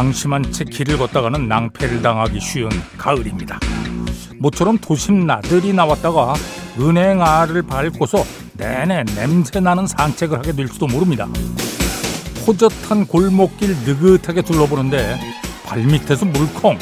방심한 0.00 0.50
채 0.50 0.64
길을 0.64 0.96
걷다가는 0.96 1.46
낭패를 1.46 2.00
당하기 2.00 2.40
쉬운 2.40 2.70
가을입니다. 2.96 3.60
모처럼 4.38 4.78
도심 4.78 5.26
나들이 5.26 5.74
나왔다가 5.74 6.32
은행 6.78 7.20
알을 7.20 7.60
밟고서 7.60 8.24
내내 8.54 9.04
냄새나는 9.14 9.86
산책을 9.86 10.38
하게 10.38 10.52
될지도 10.52 10.86
모릅니다. 10.86 11.28
호젓한 12.46 13.08
골목길 13.08 13.76
느긋하게 13.84 14.40
둘러보는데 14.40 15.20
발밑에서 15.66 16.24
물컹 16.24 16.78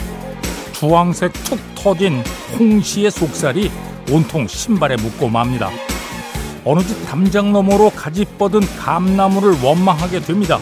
주황색 0.74 1.32
툭 1.42 1.58
터진 1.74 2.22
홍시의 2.56 3.10
속살이 3.10 3.68
온통 4.12 4.46
신발에 4.46 4.94
묻고 4.94 5.28
맙니다. 5.28 5.70
어느 6.64 6.80
집 6.82 7.04
담장 7.04 7.52
너머로 7.52 7.90
가지 7.90 8.24
뻗은 8.24 8.60
감나무를 8.78 9.60
원망하게 9.60 10.20
됩니다. 10.20 10.60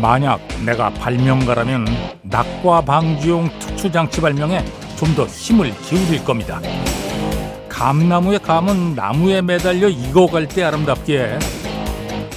만약 0.00 0.40
내가 0.64 0.90
발명가라면 0.90 1.86
낙과 2.22 2.82
방지용 2.82 3.50
특수 3.58 3.90
장치 3.90 4.20
발명에 4.20 4.64
좀 4.96 5.14
더 5.14 5.26
힘을 5.26 5.74
기울일 5.82 6.24
겁니다. 6.24 6.60
감나무의 7.68 8.38
감은 8.40 8.94
나무에 8.94 9.42
매달려 9.42 9.88
익어갈 9.88 10.48
때 10.48 10.64
아름답기에 10.64 11.38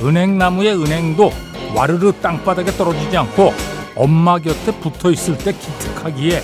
은행나무의 0.01 0.75
은행도 0.81 1.31
와르르 1.73 2.13
땅바닥에 2.21 2.71
떨어지지 2.71 3.15
않고 3.17 3.53
엄마 3.95 4.37
곁에 4.37 4.71
붙어 4.79 5.11
있을 5.11 5.37
때 5.37 5.53
기특하기에 5.53 6.41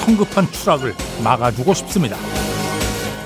성급한 0.00 0.50
추락을 0.50 0.94
막아주고 1.22 1.74
싶습니다. 1.74 2.16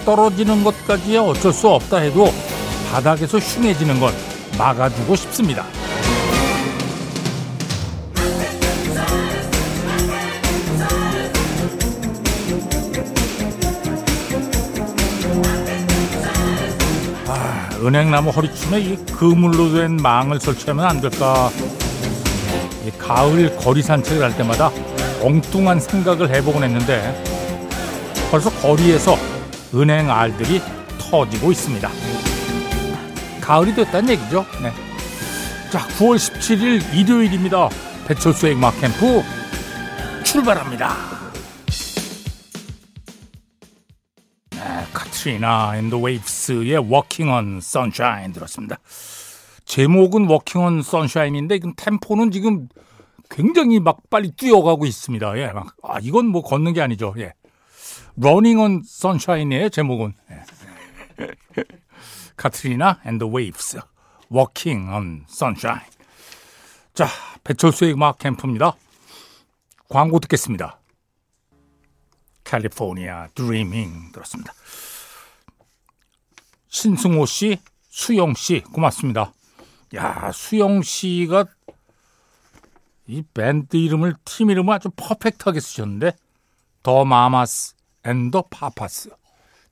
떨어지는 0.05 0.65
것까지야 0.65 1.21
어쩔 1.23 1.53
수 1.53 1.69
없다 1.69 1.99
해도 1.99 2.33
바닥에서 2.91 3.39
흉해지는 3.39 4.01
건 4.01 4.13
막아주고 4.59 5.17
싶습니다. 5.17 5.65
은행나무 17.83 18.31
허리춤에 18.31 18.81
이 18.81 18.97
그물로 19.07 19.73
된 19.73 19.97
망을 19.97 20.39
설치하면 20.39 20.85
안 20.85 21.01
될까? 21.01 21.51
이 22.87 22.91
가을 22.99 23.57
거리 23.57 23.83
산책을 23.83 24.23
할 24.23 24.37
때마다 24.37 24.71
엉뚱한 25.23 25.81
생각을 25.81 26.35
해보곤 26.35 26.65
했는데 26.65 27.25
벌써 28.31 28.51
거리에서 28.51 29.17
은행 29.75 30.11
알들이 30.11 30.61
터지고 30.99 31.53
있습니다. 31.53 31.91
가을이 33.41 33.75
됐다는 33.75 34.11
얘기죠. 34.11 34.45
네. 34.63 34.73
자, 35.71 35.81
9월 35.99 36.17
17일 36.17 36.95
일요일입니다. 36.95 37.69
배철수의 38.07 38.55
음악 38.55 38.79
캠프 38.81 39.23
출발합니다. 40.25 41.20
카트리나 45.21 45.77
앤드 45.77 45.97
웨이브스의 45.97 46.79
Walking 46.79 47.31
on 47.31 47.57
Sunshine 47.59 48.33
들었습니다. 48.33 48.79
제목은 49.67 50.29
Walking 50.31 50.59
on 50.59 50.79
Sunshine인데 50.79 51.57
이건 51.57 51.75
템포는 51.77 52.31
지금 52.31 52.69
굉장히 53.29 53.81
막 53.81 54.09
빨리 54.09 54.31
뛰어가고 54.33 54.87
있습니다. 54.87 55.39
예, 55.39 55.53
막, 55.53 55.77
아, 55.83 55.99
이건 56.01 56.27
뭐 56.27 56.43
걷는 56.43 56.73
게 56.73 56.81
아니죠. 56.81 57.15
예. 57.19 57.35
Running 58.19 58.61
on 58.61 58.83
Sunshine이에요, 58.83 59.69
제목은. 59.69 60.15
예. 60.31 61.27
카트리나 62.37 63.01
앤드 63.05 63.25
웨이브스 63.25 63.81
Walking 64.33 64.91
on 64.91 65.27
Sunshine. 65.29 65.85
자, 66.95 67.07
배철수의 67.45 67.93
음악 67.93 68.19
캠프입니다. 68.19 68.75
광고 69.91 70.19
듣겠습니다. 70.19 70.81
California 72.45 73.29
Dreamin' 73.35 74.13
들었습니다. 74.13 74.55
신승호 76.71 77.27
씨, 77.27 77.59
수영 77.89 78.35
씨 78.35 78.61
고맙습니다. 78.61 79.33
야, 79.97 80.31
수영 80.33 80.83
씨가 80.83 81.47
이 83.09 83.23
밴드 83.35 83.77
이름을 83.77 84.15
팀 84.25 84.51
이름을 84.51 84.75
아주 84.75 84.89
퍼펙트하게 84.95 85.59
쓰셨는데 85.61 86.13
The 86.83 87.05
Mamas 87.05 87.75
and 88.05 88.25
the 88.25 88.45
Papas. 88.51 89.11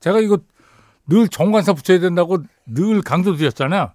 제가 0.00 0.18
이거 0.18 0.38
늘 1.06 1.28
정관사 1.28 1.72
붙여야 1.72 2.00
된다고 2.00 2.42
늘 2.66 3.00
강조드렸잖아요. 3.00 3.92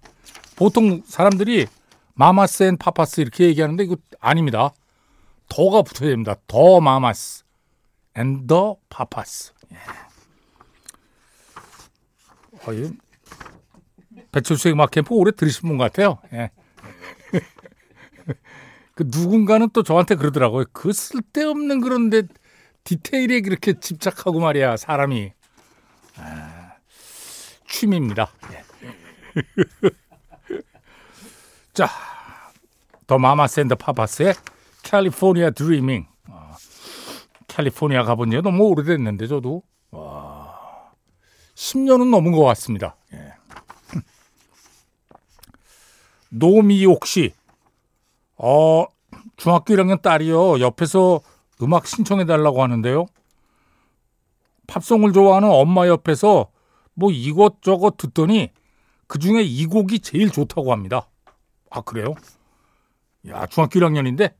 보통 0.56 1.02
사람들이 1.06 1.66
Mamas 2.14 2.62
and 2.62 2.78
Papas 2.78 3.20
이렇게 3.20 3.44
얘기하는데 3.44 3.84
이거 3.84 3.96
아닙니다. 4.18 4.70
The가 5.48 5.82
붙어야 5.82 6.08
됩니다. 6.08 6.36
The 6.46 6.80
Mamas 6.80 7.44
and 8.16 8.46
the 8.46 8.76
Papas. 8.88 9.52
예. 12.72 12.84
어, 12.84 12.90
배철수의 14.32 14.74
음악 14.74 14.90
캠프 14.90 15.14
오래 15.14 15.30
들으신 15.32 15.68
분 15.68 15.78
같아요. 15.78 16.18
예. 16.32 16.50
그 18.94 19.04
누군가는 19.06 19.68
또 19.72 19.82
저한테 19.82 20.14
그러더라고요. 20.14 20.64
그 20.72 20.92
쓸데없는 20.92 21.80
그런데 21.80 22.22
디테일에 22.84 23.40
그렇게 23.40 23.78
집착하고 23.78 24.40
말이야 24.40 24.76
사람이 24.76 25.32
아, 26.16 26.74
취미입니다. 27.66 28.30
예. 28.52 28.64
자, 31.74 31.88
더 33.06 33.18
마마 33.18 33.46
샌더 33.48 33.74
파파스의 33.74 34.34
캘리포니아 34.82 35.50
드리밍. 35.50 36.06
어, 36.28 36.54
캘리포니아 37.48 38.04
가본 38.04 38.30
지가 38.30 38.42
너무 38.42 38.64
오래됐는데 38.68 39.26
저도 39.26 39.62
와, 39.64 39.73
10년은 41.74 42.10
넘은 42.10 42.32
것 42.32 42.44
같습니다. 42.44 42.96
예. 43.12 43.32
노미옥 46.30 47.06
씨, 47.06 47.32
어, 48.36 48.86
중학교 49.36 49.74
1학년 49.74 50.00
딸이요. 50.00 50.60
옆에서 50.60 51.20
음악 51.62 51.86
신청해 51.86 52.26
달라고 52.26 52.62
하는데요. 52.62 53.06
팝송을 54.66 55.12
좋아하는 55.12 55.50
엄마 55.50 55.86
옆에서 55.88 56.50
뭐 56.94 57.10
이것저것 57.10 57.96
듣더니 57.96 58.50
그 59.06 59.18
중에 59.18 59.42
이 59.42 59.66
곡이 59.66 60.00
제일 60.00 60.30
좋다고 60.30 60.72
합니다. 60.72 61.08
아, 61.70 61.80
그래요? 61.80 62.14
야, 63.28 63.46
중학교 63.46 63.80
1학년인데? 63.80 64.32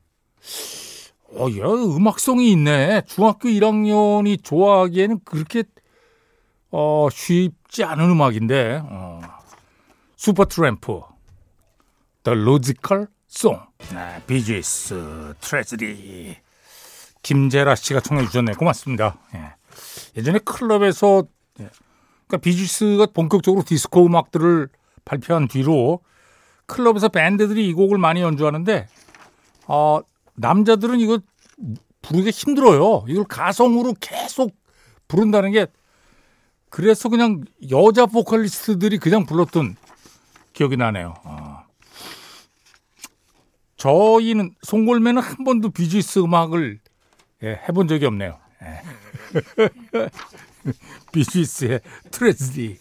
어, 1.37 1.47
야, 1.59 1.65
음악성이 1.65 2.51
있네. 2.51 3.03
중학교 3.07 3.49
1학년이 3.49 4.43
좋아하기에는 4.43 5.19
그렇게, 5.25 5.63
어, 6.77 7.07
쉽지 7.09 7.85
않은 7.85 8.09
음악인데, 8.09 8.81
어. 8.83 9.21
슈퍼 10.17 10.43
트램프, 10.43 10.99
The 12.23 12.37
Logical 12.37 13.07
Song. 13.31 13.63
네, 13.93 14.21
비지스 14.27 15.35
Tragedy. 15.39 16.35
김재라 17.23 17.75
씨가 17.75 18.01
청해 18.01 18.25
주셨네. 18.25 18.53
고맙습니다. 18.55 19.17
예. 19.35 19.53
예전에 20.17 20.39
클럽에서 20.39 21.23
예. 21.61 21.69
그러니까 22.27 22.37
비지스가 22.43 23.07
본격적으로 23.13 23.63
디스코 23.63 24.05
음악들을 24.05 24.67
발표한 25.05 25.47
뒤로 25.47 26.01
클럽에서 26.65 27.07
밴드들이 27.07 27.69
이 27.69 27.73
곡을 27.73 27.97
많이 27.97 28.21
연주하는데 28.21 28.87
어, 29.67 30.01
남자들은 30.35 30.99
이거 30.99 31.19
부르기 32.01 32.31
힘들어요. 32.31 33.05
이걸 33.07 33.23
가성으로 33.23 33.95
계속 34.01 34.55
부른다는 35.07 35.51
게 35.51 35.67
그래서 36.75 37.07
그냥 37.07 37.45
여자 37.71 38.05
보컬리스트들이 38.05 38.97
그냥 38.97 39.25
불렀던 39.25 39.77
기억이 40.51 40.75
나네요. 40.75 41.13
어. 41.23 41.63
저희는 43.77 44.53
송골매는 44.61 45.21
한 45.21 45.45
번도 45.45 45.69
비지스 45.69 46.19
음악을 46.19 46.81
예, 47.43 47.61
해본 47.69 47.87
적이 47.87 48.07
없네요. 48.07 48.37
예. 48.63 48.81
비지스의 51.13 51.79
트레지디. 52.11 52.77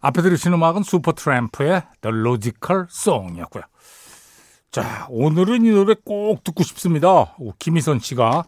앞에 0.00 0.22
들으신 0.22 0.52
음악은 0.52 0.82
슈퍼트램프의 0.82 1.82
The 2.00 2.18
Logical 2.18 2.86
Song이었고요. 2.90 3.62
자, 4.72 5.06
오늘은 5.10 5.64
이 5.64 5.70
노래 5.70 5.94
꼭 6.04 6.42
듣고 6.42 6.64
싶습니다. 6.64 7.36
김희선 7.60 8.00
씨가 8.00 8.46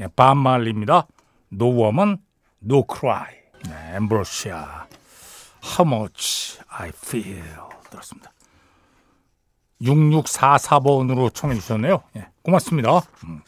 예, 0.00 0.06
반말입니다. 0.06 1.06
No 1.52 1.66
Woman, 1.66 2.16
No 2.62 2.86
Cry. 2.90 3.37
네, 3.66 3.96
엠브로시아. 3.96 4.86
How 5.64 5.94
Much 5.94 6.58
I 6.68 6.88
Feel 6.88 7.42
들었습니다. 7.90 8.32
6644번으로 9.82 11.32
청해 11.32 11.54
주셨네요. 11.56 12.02
예, 12.16 12.28
고맙습니다. 12.42 13.00
음. 13.24 13.42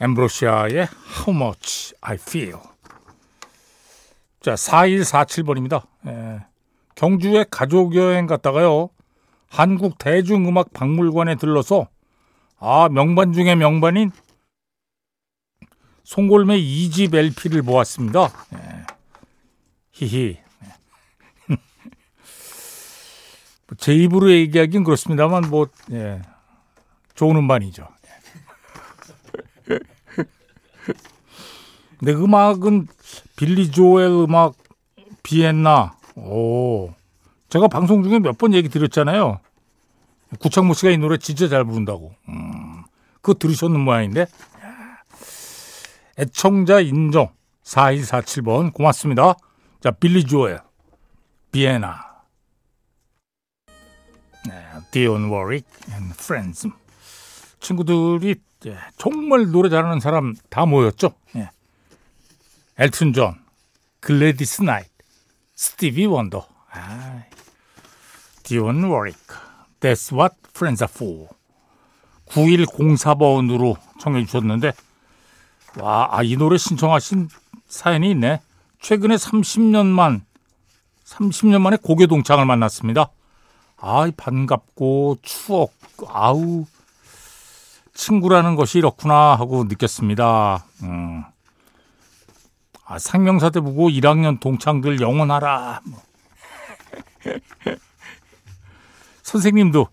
엠브로시아의 0.00 0.88
How 1.26 1.36
Much 1.36 1.94
I 2.00 2.14
Feel. 2.14 2.58
자, 4.40 4.54
4147번입니다. 4.54 5.86
예. 6.06 6.40
경주에 6.94 7.44
가족여행 7.50 8.26
갔다가요. 8.26 8.88
한국 9.48 9.98
대중음악 9.98 10.72
박물관에 10.72 11.34
들러서 11.34 11.88
아, 12.58 12.88
명반 12.90 13.32
중에 13.32 13.54
명반인 13.54 14.12
송골매 16.04 16.58
2집 16.58 17.14
LP를 17.14 17.62
보았습니다. 17.62 18.32
예. 18.54 18.79
히히. 20.00 20.38
제 23.78 23.94
입으로 23.94 24.30
얘기하긴 24.32 24.84
그렇습니다만 24.84 25.50
뭐 25.50 25.66
예. 25.92 26.22
좋은 27.14 27.36
음반이죠. 27.36 27.86
근데 31.98 32.12
음악은 32.14 32.88
빌리 33.36 33.70
조엘 33.70 34.08
음악 34.08 34.54
비엔나. 35.22 35.96
오. 36.16 36.92
제가 37.50 37.68
방송 37.68 38.02
중에 38.02 38.18
몇 38.20 38.38
번 38.38 38.54
얘기 38.54 38.68
드렸잖아요. 38.68 39.40
구창모 40.38 40.74
씨가 40.74 40.90
이 40.90 40.98
노래 40.98 41.18
진짜 41.18 41.48
잘 41.48 41.64
부른다고. 41.64 42.14
음, 42.28 42.84
그거 43.20 43.34
들으셨는 43.38 43.80
모양인데. 43.80 44.26
애청자 46.18 46.80
인정 46.80 47.28
4147번 47.64 48.72
고맙습니다. 48.72 49.34
자, 49.80 49.90
빌리 49.90 50.24
조엘 50.24 50.60
비엔나. 51.52 52.10
네, 54.46 54.66
디온 54.90 55.30
워릭 55.30 55.66
and 55.92 56.10
Friends. 56.10 56.68
친구들이 57.60 58.36
예, 58.66 58.78
정말 58.98 59.50
노래 59.50 59.70
잘하는 59.70 60.00
사람 60.00 60.34
다 60.50 60.66
모였죠. 60.66 61.14
예. 61.36 61.50
엘튼 62.78 63.14
존, 63.14 63.42
글래디스 64.00 64.62
나이트, 64.62 64.90
스티비 65.54 66.04
원더, 66.04 66.46
아, 66.72 67.22
디온 68.42 68.84
워릭, 68.84 69.16
That's 69.80 70.12
what 70.14 70.36
friends 70.50 70.84
are 70.84 70.92
for. 70.92 71.28
9104번으로 72.26 73.76
청해 73.98 74.26
주셨는데 74.26 74.72
와, 75.78 76.08
아, 76.10 76.22
이 76.22 76.36
노래 76.36 76.58
신청하신 76.58 77.28
사연이 77.66 78.10
있네. 78.10 78.40
최근에 78.80 79.16
30년 79.16 79.86
만 79.86 80.24
30년 81.04 81.60
만에 81.60 81.76
고교 81.76 82.06
동창을 82.06 82.46
만났습니다. 82.46 83.10
아, 83.76 84.10
반갑고 84.16 85.18
추억, 85.22 85.72
아우 86.08 86.66
친구라는 87.94 88.54
것이 88.54 88.78
이렇구나 88.78 89.34
하고 89.34 89.64
느꼈습니다. 89.64 90.64
음. 90.82 91.24
아, 92.84 92.98
상명사대 92.98 93.60
보고 93.60 93.88
1학년 93.88 94.40
동창들 94.40 95.00
영원하라. 95.00 95.80
뭐. 95.84 96.02
선생님도 99.22 99.88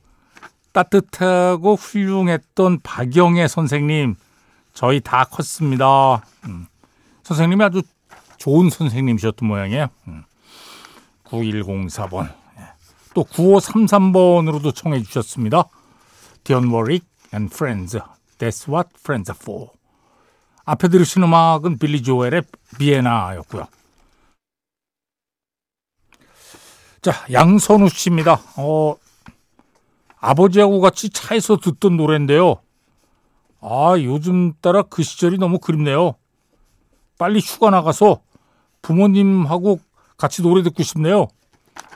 따뜻하고 0.72 1.76
훌륭했던 1.76 2.80
박영애 2.82 3.48
선생님 3.48 4.16
저희 4.74 5.00
다 5.00 5.26
컸습니다. 5.26 6.24
음. 6.46 6.68
선생님이 7.24 7.64
아주 7.64 7.82
좋은 8.38 8.70
선생님이셨던 8.70 9.48
모양이에요. 9.48 9.88
음. 10.08 10.24
9104번 11.26 12.34
또 13.14 13.24
9533번으로도 13.24 14.76
청해 14.76 15.02
주셨습니다. 15.02 15.70
Don't 16.44 16.72
worry 16.72 17.00
and 17.34 17.54
friends. 17.54 17.98
That's 18.38 18.72
what 18.72 18.90
friends 18.96 19.32
are 19.32 19.40
for. 19.42 19.70
앞에 20.66 20.88
들으신 20.88 21.24
음악은 21.24 21.80
빌리 21.80 22.04
조엘의 22.04 22.44
비에나였고요. 22.78 23.66
자, 27.02 27.26
양선우 27.32 27.90
씨입니다. 27.90 28.40
어, 28.58 28.96
아버지하고 30.20 30.80
같이 30.80 31.10
차에서 31.10 31.58
듣던 31.58 31.98
노래인데요. 31.98 32.58
아, 33.62 33.96
요즘 33.98 34.54
따라 34.62 34.84
그 34.84 35.02
시절이 35.02 35.38
너무 35.38 35.58
그립네요. 35.58 36.16
빨리 37.18 37.40
휴가 37.40 37.72
나가서 37.72 38.22
부모님하고 38.88 39.82
같이 40.16 40.42
노래 40.42 40.64
듣고 40.64 40.82
싶네요. 40.82 41.28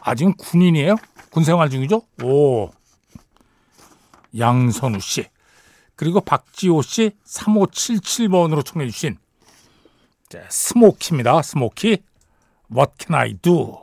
아직은 0.02 0.34
군인이에요? 0.36 0.96
군 1.30 1.46
생활 1.46 1.70
중이죠? 1.70 2.02
오. 2.22 2.70
양선우 4.38 5.00
씨. 5.00 5.26
그리고 5.96 6.20
박지호 6.20 6.82
씨 6.82 7.12
3577번으로 7.26 8.66
청해 8.66 8.90
주신 8.90 9.18
스모키입니다. 10.50 11.42
스모키. 11.42 12.04
What 12.74 12.94
can 13.00 13.20
I 13.20 13.34
do? 13.34 13.81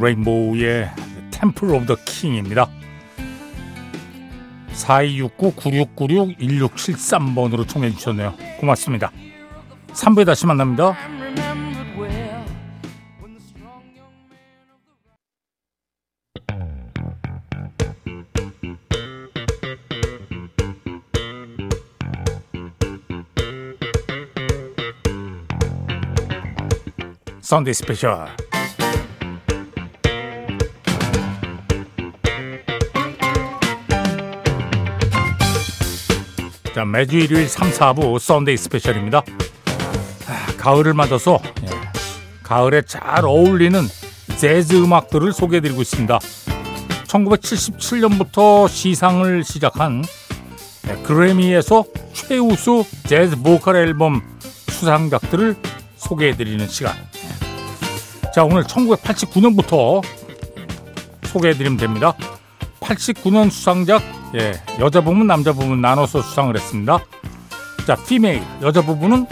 레인보우의 0.00 0.90
템플 1.30 1.74
오브 1.74 1.86
더 1.86 1.96
킹입니다. 2.04 2.68
4269-9696-1673번으로 4.72 7.66
청해 7.66 7.90
주셨네요. 7.92 8.34
고맙습니다. 8.60 9.10
3부에 9.88 10.26
다시 10.26 10.46
만납니다. 10.46 10.94
Sunday 27.40 27.72
Special 27.72 28.26
자, 36.78 36.84
매주 36.84 37.18
일요일 37.18 37.48
3, 37.48 37.72
4부 37.72 38.20
Sunday 38.20 38.56
Special입니다. 38.56 39.24
아, 40.28 40.46
가을을 40.58 40.94
맞아서 40.94 41.40
예, 41.64 41.70
가을에 42.44 42.82
잘 42.82 43.24
어울리는 43.24 43.80
재즈 44.36 44.76
음악들을 44.84 45.32
소개해드리고 45.32 45.82
있습니다. 45.82 46.20
1977년부터 47.08 48.68
시상을 48.68 49.42
시작한 49.42 50.04
예, 50.88 50.94
그래미에서 51.02 51.84
최우수 52.12 52.84
재즈 53.08 53.34
보컬 53.42 53.74
앨범 53.74 54.22
수상작들을 54.68 55.56
소개해드리는 55.96 56.68
시간. 56.68 56.94
예. 56.94 58.30
자, 58.30 58.44
오늘 58.44 58.62
1989년부터 58.62 60.00
소개해드리면 61.24 61.76
됩니다. 61.76 62.14
89년 62.78 63.50
수상작 63.50 64.17
예, 64.34 64.52
여자 64.78 65.00
부분 65.00 65.26
남자 65.26 65.52
부분 65.52 65.80
나눠서 65.80 66.20
수상을 66.20 66.54
했습니다. 66.54 66.98
자, 67.86 67.96
피메일 68.06 68.42
여자 68.60 68.82
부분은 68.82 69.26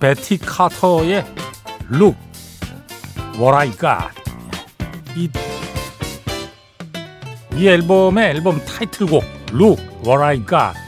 베티 0.00 0.38
카터의 0.38 1.26
I 3.38 3.70
Got 3.72 4.22
이, 5.16 5.30
이 7.54 7.68
앨범의 7.68 8.30
앨범 8.30 8.58
타이틀곡 8.64 9.22
I 10.06 10.36
Got 10.38 10.78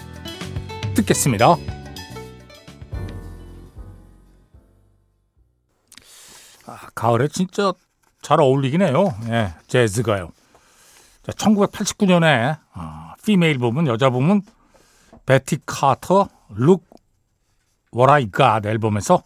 듣겠습니다. 0.95 1.57
아, 6.67 6.79
가을에 6.95 7.29
진짜 7.29 7.73
잘 8.23 8.41
어울리긴 8.41 8.81
해요. 8.81 9.15
예, 9.29 9.53
재즈가요. 9.67 10.31
자, 11.29 11.33
1989년에 11.33 12.59
어, 12.75 13.13
피메일 13.23 13.59
부분, 13.59 13.87
여자 13.87 14.09
부분 14.09 14.41
베티 15.27 15.59
카터 15.67 16.31
I 18.09 18.31
Got 18.31 18.67
앨범에서 18.67 19.23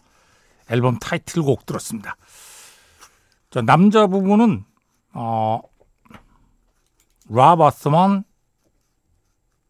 앨범 0.69 0.99
타이틀곡 0.99 1.65
들었습니다. 1.65 2.17
자, 3.51 3.63
남자 3.63 4.09
부분은 4.09 4.65
어, 5.13 5.61
랍 7.29 7.53
와스먼 7.53 8.25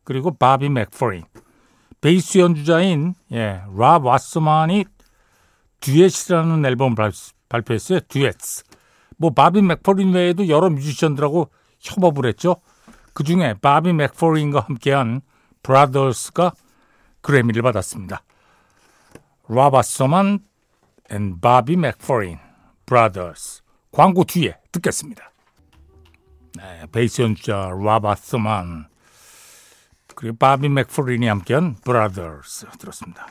그리고 0.05 0.35
바비 0.35 0.71
맥퍼린 0.71 1.25
베이스 2.01 2.39
연주자인 2.39 3.15
예, 3.33 3.63
랍 3.77 4.07
와스만이 4.07 4.87
듀엣이라는 5.81 6.65
앨범을 6.65 6.97
발표했어요. 7.51 8.01
듀엣. 8.09 8.37
뭐 9.19 9.31
바비 9.31 9.61
맥퍼린 9.61 10.15
외에도 10.15 10.49
여러 10.49 10.71
뮤지션들하고 10.71 11.51
협업을 11.83 12.27
했죠. 12.27 12.57
그 13.13 13.25
중에 13.25 13.55
바비 13.61 13.93
맥퍼린과 13.93 14.61
함께한 14.61 15.21
Brothers가 15.63 16.53
그래미를 17.21 17.63
받았습니다. 17.63 18.23
랍 19.49 19.76
와소만 19.76 20.41
and 21.11 21.41
바비 21.41 21.77
맥퍼린 21.77 22.39
Brothers 22.87 23.63
광고 23.91 24.25
뒤에 24.25 24.57
듣겠습니다. 24.73 25.31
네, 26.57 26.87
베이스 26.91 27.23
연주자 27.23 27.71
랍 27.71 28.02
와서만 28.02 28.87
그리고 30.15 30.37
바비 30.37 30.69
맥퍼린이 30.69 31.27
함께한 31.27 31.77
Brothers 31.85 32.67
들었습니다. 32.79 33.27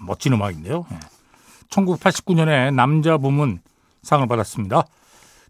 멋진 0.00 0.32
음악인데요. 0.32 0.86
1989년에 1.70 2.74
남자 2.74 3.16
부문 3.18 3.60
상을 4.02 4.26
받았습니다. 4.26 4.84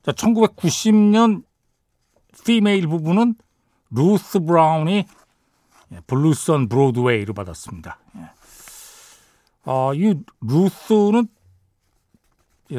자, 0.03 0.13
1990년 0.13 1.43
female 2.45 2.87
부분은 2.87 3.35
루스 3.91 4.41
브라운이 4.41 5.07
Blues 6.07 6.51
on 6.51 6.69
Broadway를 6.69 7.35
받았습니다. 7.35 7.99
아, 9.65 9.93
이 9.95 10.15
루스는 10.41 11.29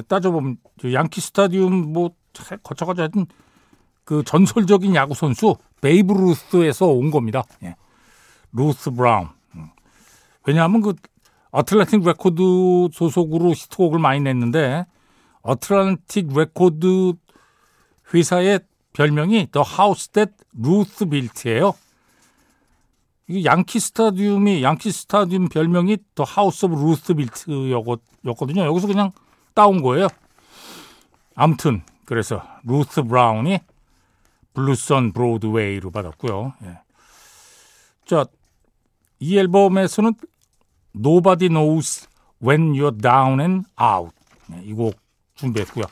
따져보면 0.08 0.58
양키 0.92 1.22
스타디움 1.22 1.94
뭐 1.94 2.12
거쳐가지고 2.64 3.02
하여튼 3.02 3.26
그 4.04 4.24
전설적인 4.24 4.96
야구 4.96 5.14
선수 5.14 5.56
베이브 5.82 6.14
루스에서 6.14 6.88
온 6.88 7.12
겁니다. 7.12 7.44
예. 7.64 7.76
루스 8.52 8.92
브라운. 8.92 9.30
왜냐하면 10.46 10.82
그 10.82 10.94
어틀란틱 11.52 12.04
레코드 12.04 12.42
소속으로 12.92 13.52
히트곡을 13.52 14.00
많이 14.00 14.20
냈는데 14.20 14.86
어틀란틱 15.44 16.34
레코드 16.34 17.14
회사의 18.14 18.60
별명이 18.94 19.50
the 19.52 19.62
house 19.62 20.10
that 20.10 20.32
Ruth 20.54 21.06
built예요. 21.06 21.74
이 23.28 23.46
양키 23.46 23.80
스타디움이 23.80 24.64
양키 24.64 24.92
스타디움 24.92 25.50
별명이 25.50 25.98
the 26.16 26.24
house 26.24 26.66
of 26.66 26.76
Ruth 26.76 27.14
built였거든요. 27.14 28.66
여기서 28.66 28.88
그냥 28.88 29.12
따온 29.54 29.82
거예요. 29.82 30.08
아무튼 31.36 31.82
그래서 32.06 32.44
루스 32.64 33.04
브라운이 33.04 33.60
Blues 34.54 34.97
on 34.97 35.14
Broadway로 35.14 35.92
받았고요. 35.92 36.54
예. 36.64 36.80
자, 38.06 38.26
이 39.20 39.38
앨범에서는 39.38 40.14
Nobody 40.96 41.50
Knows 41.50 42.08
When 42.44 42.74
You're 42.74 43.02
Down 43.02 43.40
and 43.40 43.68
Out 43.82 44.16
네, 44.48 44.62
이곡 44.66 44.96
준비했고요. 45.36 45.86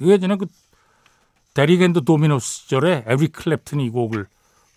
이게 0.00 0.12
예전에 0.12 0.36
그 0.36 0.46
Derek 1.58 1.87
and 1.87 2.04
the 2.04 2.17
Dominos 2.17 2.46
시절에 2.46 3.02
에릭 3.08 3.26
클랩튼이 3.30 3.86
이 3.86 3.90
곡을 3.90 4.28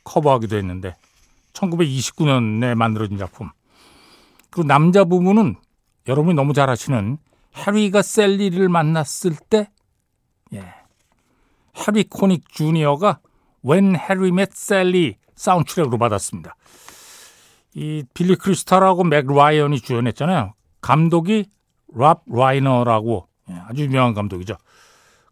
커버하기도 0.04 0.58
했는데 0.58 0.96
1929년에 1.54 2.74
만들어진 2.74 3.20
작품. 3.20 3.52
그 4.50 4.62
남자 4.62 5.04
부분은 5.04 5.58
여러분이 6.08 6.34
너무 6.34 6.54
잘 6.54 6.72
아시는 6.72 7.20
해리가 7.56 8.02
셀리를 8.02 8.68
만났을 8.68 9.36
때 9.48 9.70
예. 10.54 10.74
해리 11.88 12.04
코닉 12.06 12.50
주니어가 12.50 13.20
When 13.64 13.96
Harry 13.96 14.30
Met 14.30 14.54
Sally 14.56 15.18
사운드트랙으로 15.36 16.00
받았습니다. 16.00 16.56
이 17.76 18.04
빌리 18.16 18.36
크리스탈하고 18.36 19.04
맥 19.04 19.28
라이언이 19.28 19.82
주연했잖아요. 19.82 20.56
감독이 20.82 21.46
랍 21.94 22.24
라이너라고 22.26 23.28
예, 23.52 23.54
아주 23.68 23.84
유명한 23.84 24.16
감독이죠. 24.16 24.56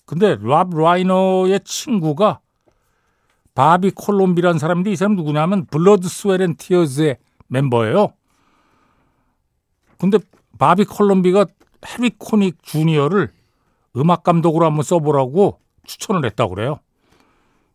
근데 0.10 0.38
랍 0.42 0.72
라이너의 0.74 1.60
친구가 1.64 2.40
바비 3.54 3.92
콜롬비라는 3.92 4.58
사람인데 4.58 4.92
이 4.92 4.96
사람 4.96 5.16
누구냐면 5.16 5.68
Blood 5.68 6.08
and 6.42 6.56
Tears의 6.56 7.18
멤버예요. 7.46 8.14
근데 10.00 10.18
바비 10.58 10.86
콜롬비가 10.86 11.46
해리 11.86 12.10
코닉 12.18 12.64
주니어를 12.64 13.30
음악 13.98 14.24
감독으로 14.24 14.66
한번 14.66 14.82
써보라고 14.82 15.60
추천을 15.84 16.26
했다고 16.26 16.56
그래요. 16.56 16.80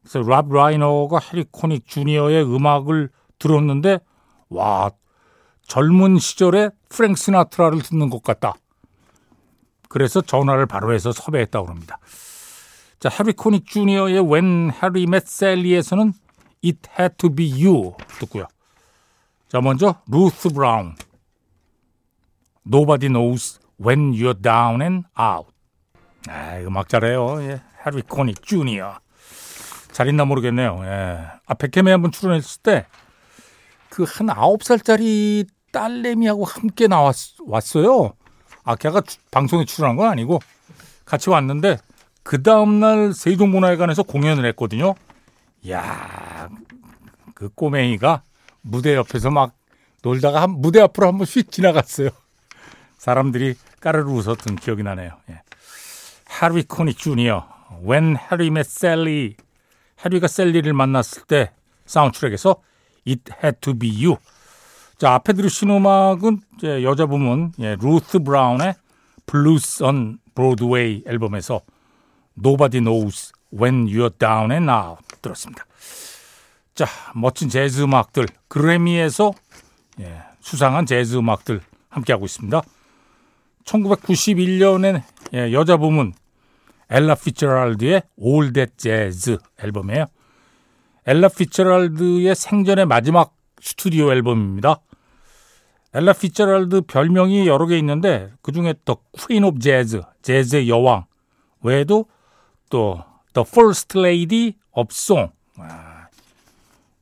그래서 0.03 0.29
랍 0.29 0.53
라이너가 0.53 1.21
해리 1.21 1.45
코닉 1.53 1.87
주니어의 1.87 2.53
음악을 2.53 3.11
들었는데 3.38 4.00
와 4.49 4.91
젊은 5.69 6.19
시절에 6.19 6.71
프랭크 6.88 7.14
시나트라를 7.17 7.81
듣는 7.83 8.11
것 8.11 8.25
같다. 8.25 8.55
그래서 9.95 10.21
전화를 10.21 10.67
바로 10.67 10.93
해서 10.93 11.13
섭외했다고 11.13 11.69
합니다. 11.69 12.01
자, 12.99 13.09
해리 13.09 13.33
코닉 13.33 13.65
주니어의 13.65 14.19
When 14.25 14.73
Harry 14.73 15.05
Met 15.05 15.25
Sally에서는 15.29 16.13
It 16.65 16.81
Had 16.99 17.17
to 17.19 17.31
Be 17.33 17.49
You 17.65 17.93
듣고요. 18.19 18.49
자, 19.49 19.61
먼저 19.61 19.95
루스 20.11 20.49
브라운 20.49 20.97
Nobody 22.67 23.07
Knows 23.07 23.61
When 23.81 24.11
You're 24.15 24.43
Down 24.43 24.83
and 24.83 25.07
Out. 25.17 25.53
아, 26.29 26.59
음악 26.67 26.89
잘해요. 26.89 27.41
예. 27.43 27.63
해리 27.87 28.03
코닉 28.03 28.43
주니어. 28.43 28.99
잘 29.93 30.09
있나 30.09 30.25
모르겠네요. 30.25 30.81
예. 30.83 31.27
아, 31.47 31.55
배캠에 31.55 31.93
한번 31.93 32.11
출연했을 32.11 32.63
때 32.63 32.87
그 33.91 34.03
한 34.03 34.29
아홉 34.29 34.65
살짜리 34.65 35.45
딸내미하고 35.71 36.45
함께 36.45 36.89
나왔어요. 36.89 38.15
아, 38.64 38.76
걔가 38.76 39.02
방송에 39.30 39.64
출연한 39.64 39.97
건 39.97 40.09
아니고 40.09 40.40
같이 41.04 41.30
왔는데 41.30 41.78
그 42.23 42.42
다음날 42.42 43.12
세종문화회관에서 43.12 44.02
공연을 44.02 44.47
했거든요. 44.47 44.94
야, 45.68 46.49
그 47.35 47.49
꼬맹이가 47.50 48.23
무대 48.62 48.94
옆에서 48.94 49.30
막 49.30 49.52
놀다가 50.02 50.42
한, 50.42 50.50
무대 50.50 50.80
앞으로 50.80 51.06
한번 51.06 51.26
휙 51.26 51.50
지나갔어요. 51.52 52.11
사람들이 52.99 53.54
까르르 53.80 54.11
웃었던 54.11 54.56
기억이 54.56 54.83
나네요. 54.83 55.12
예. 55.30 55.42
하리 56.25 56.62
코닉 56.62 56.97
주니어, 56.97 57.47
When 57.87 58.16
Harry 58.16 58.47
Met 58.49 58.68
Sally, 58.68 59.37
해리가 60.04 60.26
셀리를 60.26 60.73
만났을 60.73 61.23
때 61.25 61.52
사운드트랙에서 61.87 62.56
It 63.06 63.33
Had 63.42 63.59
to 63.61 63.75
Be 63.75 64.04
You. 64.04 64.16
자, 64.97 65.15
앞에 65.15 65.33
들으신 65.33 65.71
음악은 65.71 66.41
이제 66.57 66.85
여자 66.85 67.07
부문 67.07 67.53
예, 67.59 67.77
루스 67.81 68.21
브라운의 68.21 68.75
Blues 69.27 69.83
on 69.83 70.19
Broadway 70.35 71.03
앨범에서 71.07 71.63
Nobody 72.39 72.81
Knows 72.81 73.33
When 73.53 73.87
You're 73.87 74.17
Down 74.17 74.53
and 74.53 74.71
Out 74.71 75.03
들었습니다. 75.21 75.65
자, 76.75 76.87
멋진 77.15 77.49
재즈 77.49 77.83
음악들 77.83 78.27
그래미에서 78.47 79.33
예, 80.01 80.23
수상한 80.41 80.87
재즈 80.87 81.17
음악들 81.17 81.61
함께하고 81.89 82.25
있습니다. 82.27 82.63
1991년에 83.65 85.03
예, 85.35 85.53
여자 85.53 85.77
부문 85.77 86.13
엘라 86.89 87.17
피츠제럴드의 87.17 88.03
That 88.53 88.73
Jazz 88.77 89.39
앨범이에요. 89.59 90.07
엘라 91.07 91.29
피츠제럴드의 91.29 92.35
생전의 92.35 92.87
마지막 92.87 93.35
스튜디오 93.64 94.12
앨범입니다. 94.12 94.76
엘라 95.94 96.12
피츠제럴드 96.12 96.83
별명이 96.83 97.47
여러 97.47 97.66
개 97.66 97.78
있는데 97.78 98.30
그중에 98.42 98.75
the 98.85 98.99
Queen 99.17 99.43
of 99.43 99.59
Jazz, 99.59 100.03
재즈의 100.21 100.68
여왕 100.68 101.06
외에도 101.62 102.04
또 102.68 103.02
The 103.33 103.47
First 103.49 103.99
Lady 103.99 104.52
of 104.73 104.88
Song 104.92 105.33
아, 105.56 106.09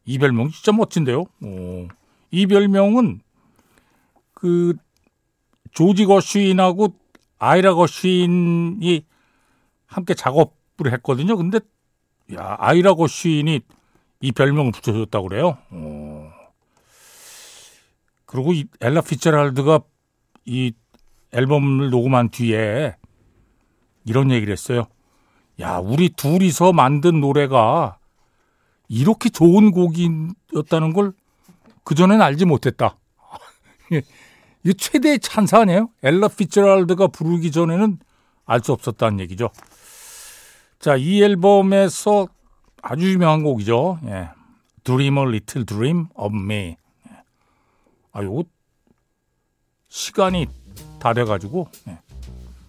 이 0.05 0.19
별명 0.19 0.51
진짜 0.51 0.71
멋진데요. 0.71 1.25
오, 1.43 1.89
이 2.31 2.47
별명은 2.47 3.23
그 4.35 4.75
조지 5.73 6.05
거슈인하고 6.05 6.95
아이라 7.41 7.75
거슈인이 7.75 9.05
함께 9.87 10.15
작업을 10.15 10.93
했거든요. 10.93 11.37
근데 11.37 11.59
야 12.35 12.57
아이라 12.61 12.95
거슈인이 12.95 13.63
이 14.21 14.33
별명을 14.33 14.71
붙여줬다고 14.71 15.29
그래요. 15.29 15.59
오. 15.73 16.32
그리고 18.33 18.55
이 18.55 18.65
엘라 18.81 19.03
피처랄드가 19.03 19.81
이 20.47 20.73
앨범을 21.33 21.91
녹음한 21.91 22.31
뒤에 22.31 22.97
이런 24.07 24.31
얘기를 24.31 24.51
했어요. 24.51 24.87
야, 25.61 25.77
우리 25.77 26.09
둘이서 26.09 26.73
만든 26.73 27.21
노래가 27.21 27.99
이렇게 28.89 29.29
좋은 29.29 29.71
곡이었다는 29.71 30.95
걸 30.95 31.13
그전엔 31.85 32.23
알지 32.23 32.47
못했다. 32.47 32.97
이 34.65 34.75
최대의 34.75 35.21
찬사 35.21 35.61
아니에요? 35.61 35.91
엘라 36.03 36.29
피처랄드가 36.29 37.09
부르기 37.09 37.51
전에는 37.51 37.99
알 38.47 38.61
수 38.63 38.73
없었다는 38.73 39.21
얘기죠. 39.21 39.51
자, 40.79 40.97
이 40.97 41.23
앨범에서 41.23 42.29
아주 42.81 43.13
유명한 43.13 43.43
곡이죠. 43.43 43.99
예. 44.07 44.31
Dream 44.85 45.19
a 45.19 45.25
Little 45.25 45.67
Dream 45.67 46.07
of 46.15 46.35
Me. 46.35 46.77
아, 48.13 48.23
요거 48.23 48.45
시간이 49.89 50.47
다 50.99 51.13
돼가지고 51.13 51.69
예. 51.89 51.99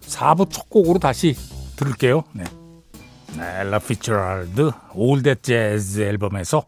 4부 0.00 0.50
첫 0.50 0.68
곡으로 0.68 0.98
다시 0.98 1.34
들을게요. 1.76 2.24
네. 2.32 2.44
네, 3.36 3.60
엘라 3.60 3.78
피처랄드 3.78 4.70
That 5.22 5.42
Jazz 5.42 6.00
앨범에서 6.00 6.66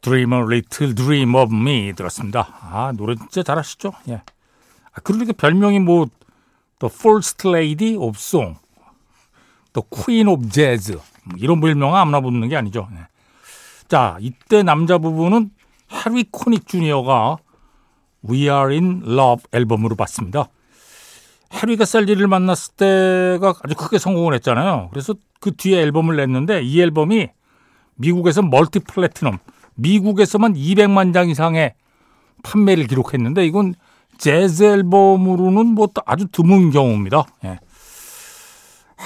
Dream 0.00 0.32
a 0.32 0.38
Little 0.40 0.94
Dream 0.94 1.34
of 1.34 1.54
Me 1.54 1.92
들었습니다. 1.94 2.48
아 2.60 2.92
노래 2.96 3.14
진짜 3.16 3.42
잘하시죠? 3.42 3.92
예. 4.08 4.22
아, 4.92 5.00
그러니까 5.02 5.32
별명이 5.32 5.78
뭐 5.78 6.06
The 6.78 6.92
First 6.92 7.48
Lady 7.48 7.96
of 7.96 8.16
Song, 8.16 8.58
The 9.72 9.86
Queen 9.88 10.28
of 10.28 10.48
Jazz 10.50 10.92
뭐 11.24 11.38
이런 11.38 11.60
별명 11.60 11.94
아무나 11.94 12.20
붙는 12.20 12.48
게 12.48 12.56
아니죠. 12.56 12.88
네. 12.92 12.98
자, 13.88 14.16
이때 14.20 14.62
남자 14.62 14.98
부부는 14.98 15.50
해리 15.92 16.24
코닉 16.30 16.66
주니어가 16.66 17.36
We 18.28 18.42
Are 18.42 18.72
in 18.72 19.02
Love 19.06 19.44
앨범으로 19.52 19.96
봤습니다. 19.96 20.48
해리가 21.52 21.84
셀리를 21.84 22.26
만났을 22.26 22.74
때가 22.76 23.54
아주 23.62 23.74
크게 23.74 23.98
성공을 23.98 24.34
했잖아요. 24.34 24.88
그래서 24.90 25.14
그 25.40 25.54
뒤에 25.54 25.80
앨범을 25.82 26.16
냈는데 26.16 26.62
이 26.62 26.80
앨범이 26.80 27.28
미국에서 27.96 28.42
멀티 28.42 28.78
플래티넘, 28.80 29.38
미국에서만 29.74 30.54
200만 30.54 31.12
장 31.12 31.28
이상의 31.28 31.74
판매를 32.42 32.86
기록했는데 32.86 33.46
이건 33.46 33.74
재즈 34.18 34.62
앨범으로는 34.62 35.66
뭐 35.66 35.88
아주 36.06 36.26
드문 36.30 36.70
경우입니다. 36.70 37.24
예. 37.44 37.58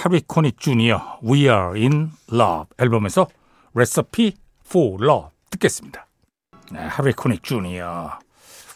해리 0.05 0.21
코닉 0.27 0.59
주니어 0.59 1.19
We 1.27 1.41
Are 1.41 1.79
in 1.79 2.11
Love 2.31 2.67
앨범에서 2.77 3.27
Recipe 3.73 4.33
for 4.65 5.03
Love 5.03 5.29
듣겠습니다. 5.49 6.07
네, 6.71 6.87
해리 6.99 7.13
코닉 7.13 7.43
주니어 7.43 8.19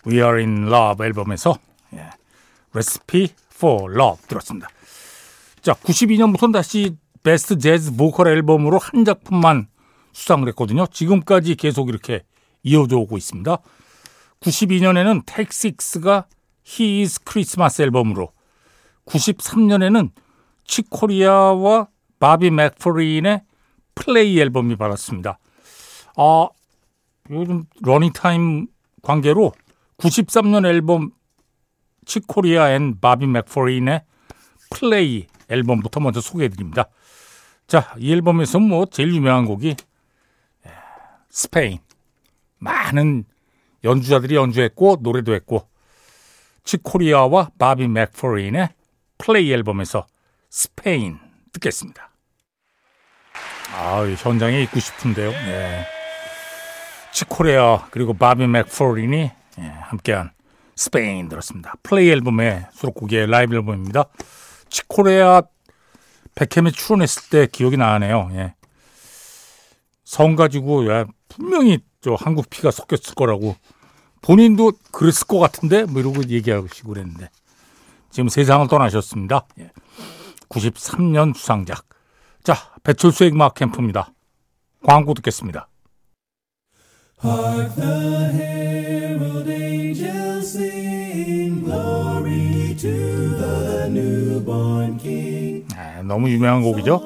We 0.08 0.16
Are 0.18 0.40
in 0.40 0.68
Love 0.68 1.06
앨범에서 1.06 1.58
예, 1.94 2.10
Recipe 2.72 3.30
for 3.54 3.94
Love 3.94 4.28
들었습니다. 4.28 4.68
자, 5.62 5.74
92년부터는 5.74 6.54
다시 6.54 6.96
베스트 7.24 7.58
재즈 7.58 7.96
보컬 7.96 8.28
앨범으로 8.30 8.80
한 8.80 9.06
작품만 9.06 9.68
수상을 10.14 10.48
했거든요. 10.50 10.88
지금까지 10.88 11.56
계속 11.56 11.90
이렇게 11.90 12.24
이어져 12.64 12.98
오고 12.98 13.18
있습니다. 13.18 13.58
92년에는 14.40 15.24
Take 15.26 15.70
Six가 15.70 16.26
He 16.68 17.02
is 17.02 17.20
Christmas 17.28 17.82
앨범으로 17.82 18.32
93년에는 19.06 20.12
칙 20.66 21.02
코리아와 21.02 21.88
바비 22.20 22.50
맥퍼린의 22.52 23.42
플레이 23.96 24.40
앨범이 24.40 24.76
받았습니다. 24.76 25.38
아, 26.18 26.50
요즘 27.30 27.66
러닝타임 27.82 28.68
관계로 29.02 29.54
93년 30.02 30.66
앨범 30.66 31.12
칙 32.06 32.30
코리아 32.30 32.72
and 32.74 33.00
바비 33.00 33.28
맥퍼린의 33.28 34.02
플레이 34.72 35.28
앨범부터 35.48 36.00
먼저 36.00 36.22
소개해드립니다. 36.22 36.86
자, 37.68 37.94
이 38.00 38.12
앨범에서 38.12 38.60
뭐 38.60 38.86
제일 38.86 39.14
유명한 39.14 39.46
곡이 39.46 39.76
스페인. 41.30 41.80
많은 42.58 43.24
연주자들이 43.84 44.36
연주했고 44.36 44.98
노래도 45.02 45.34
했고 45.34 45.68
칙 46.64 46.90
코리아와 46.90 47.52
바비 47.58 47.88
맥퍼린의 47.88 48.70
플레이 49.18 49.52
앨범에서 49.52 50.06
스페인 50.50 51.20
듣겠습니다. 51.54 52.12
아, 53.74 54.02
현장에 54.18 54.62
있고 54.64 54.80
싶은데요. 54.80 55.32
네. 55.32 55.86
치코리아 57.14 57.88
그리고 57.90 58.14
바비 58.14 58.46
맥퍼린이 58.48 59.32
예, 59.60 59.64
함께한 59.64 60.32
스페인 60.76 61.30
들었습니다. 61.30 61.76
플레이 61.84 62.10
앨범의 62.10 62.68
수록곡의 62.74 63.28
라이브 63.28 63.56
앨범입니다. 63.56 64.06
치코레아 64.70 65.44
백햄에 66.36 66.72
출연했을 66.72 67.30
때 67.30 67.48
기억이 67.52 67.78
나네요. 67.78 68.30
예. 68.34 68.56
성 70.04 70.36
가지고 70.36 70.90
야, 70.92 71.06
분명히 71.30 71.80
저 72.02 72.16
한국 72.16 72.50
피가 72.50 72.72
섞였을 72.72 73.16
거라고 73.16 73.56
본인도 74.22 74.74
그랬을 74.92 75.28
것 75.28 75.40
같은데 75.40 75.86
뭐 75.86 76.02
이러고 76.02 76.28
얘기하시고 76.30 76.94
그랬는데 76.94 77.30
지금 78.10 78.30
세상을 78.30 78.68
떠나셨습니다. 78.68 79.46
예. 79.60 79.72
93년 80.50 81.36
수상작. 81.36 81.86
자, 82.44 82.56
배철수의 82.84 83.32
음악 83.32 83.54
캠프입니다. 83.54 84.12
광고 84.84 85.14
듣겠습니다. 85.14 85.68
Hark 87.24 87.76
the 87.76 88.32
herald 88.34 89.48
angels 89.48 90.54
sing 90.54 91.64
glory 91.64 92.76
to 92.80 93.38
the 93.38 93.88
newborn 93.90 94.98
king. 94.98 95.68
네, 95.70 96.02
너무 96.04 96.30
유명한 96.30 96.64
곡이죠. 96.64 97.00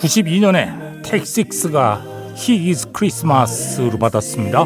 92년에 0.00 1.02
텍식스가 1.04 2.02
He 2.36 2.70
is 2.70 2.88
Christmas로 2.92 3.98
받았습니다. 3.98 4.64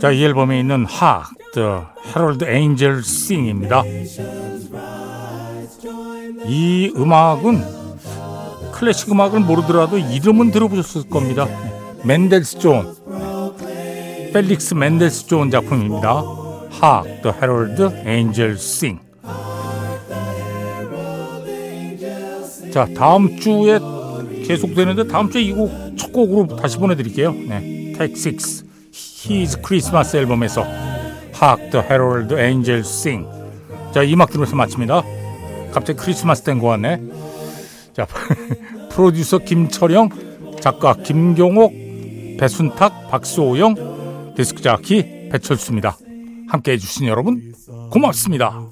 자, 0.00 0.10
이 0.10 0.24
앨범에 0.24 0.58
있는 0.58 0.86
Hark 0.90 1.36
the 1.54 1.82
Herald 2.08 2.44
Angels 2.44 3.08
Sing입니다. 3.08 3.84
이 6.46 6.92
음악은 6.96 7.62
클래식 8.72 9.12
음악을 9.12 9.40
모르더라도 9.40 9.96
이름은 9.98 10.50
들어보셨을 10.50 11.08
겁니다. 11.08 11.46
멘델스존, 12.02 12.94
펠릭스 14.34 14.74
멘델스존 14.74 15.48
작품입니다. 15.48 16.24
Hark 16.82 17.22
the 17.22 17.36
Herald. 17.40 17.84
자, 22.72 22.88
다음 22.96 23.38
주에 23.38 23.78
계속되는데 24.44 25.06
다음 25.06 25.30
주에 25.30 25.40
이 25.40 25.52
곡 25.52 25.70
첫 25.96 26.12
곡으로 26.12 26.56
다시 26.56 26.78
보내드릴게요. 26.78 27.32
네, 27.32 27.92
Take 27.96 28.14
Six, 28.16 28.64
He 29.30 29.43
Is 29.43 29.56
앨범에서 30.16 30.62
Hark 31.40 31.70
the 31.70 31.86
Herald 31.88 32.34
Angels 32.34 32.88
Sing. 32.88 33.28
자, 33.92 34.02
이 34.02 34.14
음악 34.14 34.30
들으면서 34.30 34.56
마칩니다. 34.56 35.02
갑자기 35.72 35.96
크리스마스 35.96 36.42
된 36.42 36.58
거 36.58 36.70
같네. 36.70 37.00
자, 37.92 38.04
프로듀서 38.90 39.38
김철영, 39.38 40.08
작가 40.60 40.94
김경옥, 40.94 41.72
배순탁, 42.40 43.10
박수호영, 43.10 43.93
데스크 44.36 44.62
자키 44.62 45.28
배철수입니다. 45.30 45.96
함께 46.48 46.72
해 46.72 46.78
주신 46.78 47.06
여러분 47.06 47.52
고맙습니다. 47.90 48.70